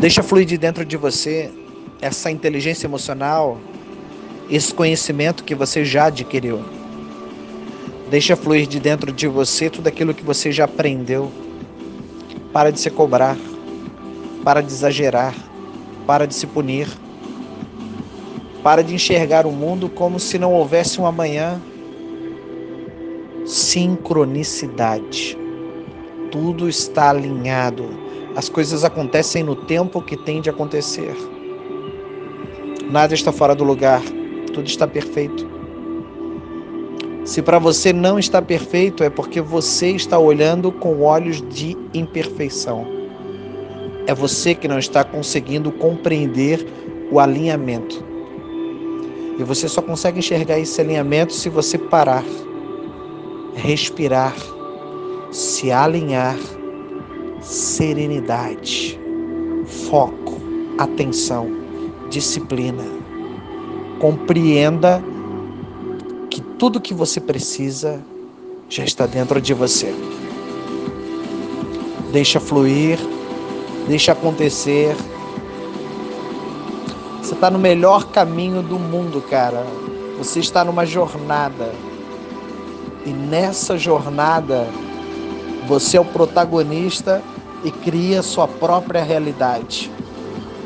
[0.00, 1.52] Deixa fluir de dentro de você
[2.00, 3.58] essa inteligência emocional,
[4.50, 6.64] esse conhecimento que você já adquiriu.
[8.08, 11.30] Deixa fluir de dentro de você tudo aquilo que você já aprendeu.
[12.50, 13.36] Para de se cobrar,
[14.42, 15.34] para de exagerar,
[16.06, 16.88] para de se punir.
[18.62, 21.60] Para de enxergar o mundo como se não houvesse um amanhã.
[23.44, 25.39] Sincronicidade.
[26.30, 27.84] Tudo está alinhado.
[28.36, 31.14] As coisas acontecem no tempo que tem de acontecer.
[32.90, 34.02] Nada está fora do lugar.
[34.52, 35.48] Tudo está perfeito.
[37.24, 42.86] Se para você não está perfeito, é porque você está olhando com olhos de imperfeição.
[44.06, 46.66] É você que não está conseguindo compreender
[47.10, 48.04] o alinhamento.
[49.38, 52.24] E você só consegue enxergar esse alinhamento se você parar,
[53.54, 54.34] respirar,
[55.30, 56.36] se alinhar,
[57.40, 58.98] serenidade,
[59.88, 60.40] foco,
[60.78, 61.50] atenção,
[62.08, 62.84] disciplina.
[63.98, 65.02] Compreenda
[66.28, 68.02] que tudo que você precisa
[68.68, 69.94] já está dentro de você.
[72.12, 72.98] Deixa fluir,
[73.86, 74.96] deixa acontecer
[77.30, 79.64] você está no melhor caminho do mundo, cara.
[80.18, 81.72] Você está numa jornada.
[83.06, 84.66] E nessa jornada,
[85.70, 87.22] você é o protagonista
[87.62, 89.88] e cria sua própria realidade.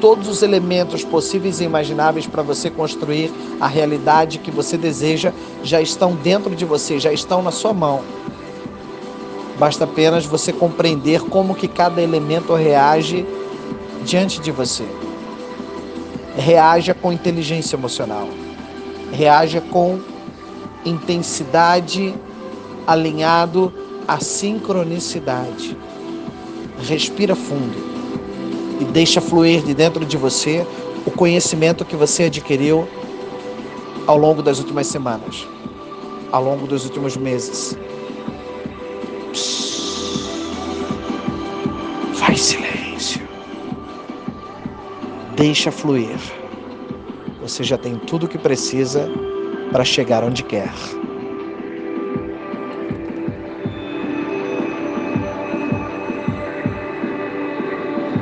[0.00, 5.32] Todos os elementos possíveis e imagináveis para você construir a realidade que você deseja
[5.62, 8.00] já estão dentro de você, já estão na sua mão.
[9.56, 13.24] Basta apenas você compreender como que cada elemento reage
[14.04, 14.84] diante de você
[16.36, 18.28] reaja com inteligência emocional,
[19.12, 20.00] reaja com
[20.84, 22.14] intensidade
[22.86, 23.72] alinhado
[24.08, 25.76] à sincronicidade.
[26.80, 27.76] Respira fundo
[28.80, 30.66] e deixa fluir de dentro de você
[31.06, 32.88] o conhecimento que você adquiriu
[34.06, 35.46] ao longo das últimas semanas,
[36.32, 37.78] ao longo dos últimos meses.
[42.14, 42.78] Faz silêncio
[45.38, 46.18] deixa fluir.
[47.40, 49.08] Você já tem tudo o que precisa
[49.70, 50.72] para chegar onde quer.